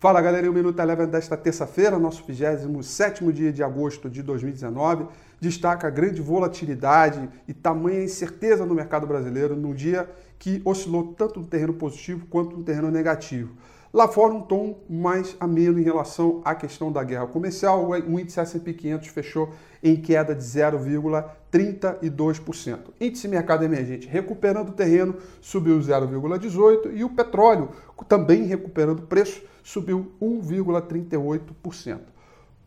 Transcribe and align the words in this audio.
Fala 0.00 0.20
galera, 0.20 0.48
o 0.48 0.54
Minuto 0.54 0.78
Eleven 0.78 1.08
desta 1.08 1.36
terça-feira, 1.36 1.98
nosso 1.98 2.22
27 2.24 3.32
dia 3.32 3.52
de 3.52 3.64
agosto 3.64 4.08
de 4.08 4.22
2019, 4.22 5.06
destaca 5.40 5.88
a 5.88 5.90
grande 5.90 6.22
volatilidade 6.22 7.28
e 7.48 7.52
tamanha 7.52 8.04
incerteza 8.04 8.64
no 8.64 8.76
mercado 8.76 9.08
brasileiro 9.08 9.56
num 9.56 9.74
dia 9.74 10.08
que 10.38 10.62
oscilou 10.64 11.14
tanto 11.14 11.40
no 11.40 11.46
terreno 11.48 11.74
positivo 11.74 12.26
quanto 12.30 12.56
no 12.56 12.62
terreno 12.62 12.92
negativo. 12.92 13.56
Lá 13.92 14.06
fora, 14.06 14.32
um 14.34 14.42
tom 14.42 14.78
mais 14.88 15.36
ameno 15.40 15.80
em 15.80 15.82
relação 15.82 16.40
à 16.44 16.54
questão 16.54 16.92
da 16.92 17.02
guerra 17.02 17.26
comercial. 17.26 17.88
O 17.88 18.20
índice 18.20 18.38
S&P 18.38 18.72
500 18.74 19.08
fechou 19.08 19.50
em 19.82 19.96
queda 19.96 20.32
de 20.34 20.44
0,32%. 20.44 22.78
Índice 23.00 23.26
mercado 23.28 23.64
emergente 23.64 24.06
recuperando 24.06 24.72
terreno, 24.72 25.16
subiu 25.40 25.78
0,18% 25.78 26.94
e 26.94 27.02
o 27.02 27.08
petróleo, 27.08 27.70
também 28.06 28.44
recuperando 28.44 29.00
preço, 29.02 29.40
subiu 29.62 30.12
1,38%. 30.20 32.00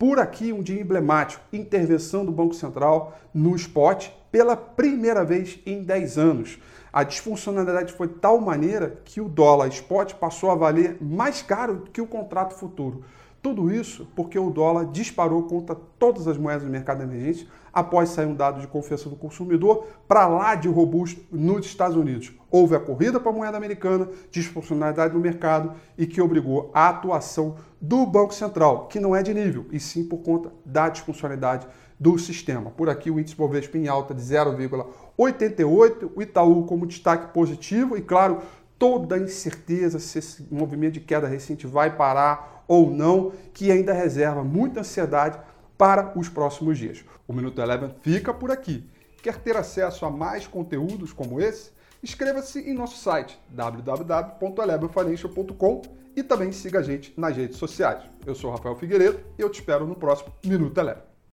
Por 0.01 0.17
aqui, 0.17 0.51
um 0.51 0.63
dia 0.63 0.81
emblemático, 0.81 1.43
intervenção 1.53 2.25
do 2.25 2.31
Banco 2.31 2.55
Central 2.55 3.15
no 3.31 3.55
spot 3.55 4.09
pela 4.31 4.57
primeira 4.57 5.23
vez 5.23 5.59
em 5.63 5.83
10 5.83 6.17
anos. 6.17 6.57
A 6.91 7.03
disfuncionalidade 7.03 7.93
foi 7.93 8.07
tal 8.07 8.41
maneira 8.41 8.99
que 9.05 9.21
o 9.21 9.29
dólar 9.29 9.67
spot 9.67 10.15
passou 10.15 10.49
a 10.49 10.55
valer 10.55 10.97
mais 10.99 11.43
caro 11.43 11.83
que 11.93 12.01
o 12.01 12.07
contrato 12.07 12.55
futuro. 12.55 13.03
Tudo 13.41 13.73
isso 13.73 14.07
porque 14.15 14.37
o 14.37 14.51
dólar 14.51 14.85
disparou 14.91 15.43
contra 15.43 15.75
todas 15.75 16.27
as 16.27 16.37
moedas 16.37 16.63
do 16.63 16.69
mercado 16.69 17.01
emergente 17.01 17.49
após 17.73 18.09
sair 18.09 18.27
um 18.27 18.35
dado 18.35 18.61
de 18.61 18.67
confiança 18.67 19.09
do 19.09 19.15
consumidor 19.15 19.87
para 20.07 20.27
lá 20.27 20.53
de 20.53 20.67
robusto 20.67 21.21
nos 21.31 21.65
Estados 21.65 21.97
Unidos. 21.97 22.31
Houve 22.51 22.75
a 22.75 22.79
corrida 22.79 23.19
para 23.19 23.31
a 23.31 23.33
moeda 23.33 23.57
americana, 23.57 24.07
disfuncionalidade 24.29 25.15
no 25.15 25.19
mercado 25.19 25.73
e 25.97 26.05
que 26.05 26.21
obrigou 26.21 26.69
a 26.71 26.89
atuação 26.89 27.55
do 27.79 28.05
Banco 28.05 28.33
Central, 28.33 28.87
que 28.87 28.99
não 28.99 29.15
é 29.15 29.23
de 29.23 29.33
nível, 29.33 29.65
e 29.71 29.79
sim 29.79 30.03
por 30.03 30.19
conta 30.19 30.51
da 30.63 30.89
disfuncionalidade 30.89 31.65
do 31.99 32.17
sistema. 32.19 32.69
Por 32.71 32.89
aqui 32.89 33.09
o 33.09 33.19
índice 33.19 33.35
Bovespa 33.35 33.77
em 33.77 33.87
alta 33.87 34.13
de 34.13 34.21
0,88, 34.21 36.11
o 36.15 36.21
Itaú 36.21 36.65
como 36.65 36.85
destaque 36.85 37.33
positivo 37.33 37.95
e 37.97 38.01
claro, 38.01 38.39
toda 38.81 39.17
incerteza 39.19 39.99
se 39.99 40.17
esse 40.17 40.47
movimento 40.49 40.95
de 40.95 41.01
queda 41.01 41.27
recente 41.27 41.67
vai 41.67 41.95
parar 41.95 42.63
ou 42.67 42.89
não, 42.89 43.31
que 43.53 43.71
ainda 43.71 43.93
reserva 43.93 44.43
muita 44.43 44.79
ansiedade 44.79 45.39
para 45.77 46.17
os 46.17 46.27
próximos 46.27 46.79
dias. 46.79 47.05
O 47.27 47.33
Minuto 47.33 47.61
Eleven 47.61 47.93
fica 48.01 48.33
por 48.33 48.49
aqui. 48.49 48.83
Quer 49.21 49.37
ter 49.37 49.55
acesso 49.55 50.03
a 50.03 50.09
mais 50.09 50.47
conteúdos 50.47 51.13
como 51.13 51.39
esse? 51.39 51.69
Inscreva-se 52.01 52.59
em 52.59 52.73
nosso 52.73 52.97
site 52.97 53.39
www.elevenfinancial.com 53.49 55.83
e 56.15 56.23
também 56.23 56.51
siga 56.51 56.79
a 56.79 56.83
gente 56.83 57.13
nas 57.15 57.37
redes 57.37 57.57
sociais. 57.57 58.01
Eu 58.25 58.33
sou 58.33 58.49
Rafael 58.49 58.75
Figueiredo 58.75 59.19
e 59.37 59.43
eu 59.43 59.49
te 59.51 59.59
espero 59.59 59.85
no 59.85 59.95
próximo 59.95 60.33
Minuto 60.43 60.79
Eleven. 60.79 61.10